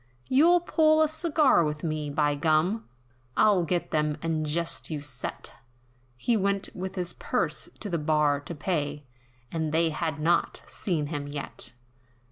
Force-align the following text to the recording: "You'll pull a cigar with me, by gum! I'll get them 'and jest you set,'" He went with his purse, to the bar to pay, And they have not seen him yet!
"You'll 0.25 0.61
pull 0.61 1.03
a 1.03 1.07
cigar 1.07 1.63
with 1.63 1.83
me, 1.83 2.09
by 2.09 2.33
gum! 2.33 2.89
I'll 3.37 3.63
get 3.63 3.91
them 3.91 4.17
'and 4.23 4.47
jest 4.47 4.89
you 4.89 4.99
set,'" 4.99 5.51
He 6.17 6.35
went 6.35 6.69
with 6.73 6.95
his 6.95 7.13
purse, 7.13 7.69
to 7.81 7.87
the 7.87 7.99
bar 7.99 8.39
to 8.39 8.55
pay, 8.55 9.05
And 9.51 9.71
they 9.71 9.91
have 9.91 10.19
not 10.19 10.63
seen 10.65 11.05
him 11.05 11.27
yet! 11.27 11.73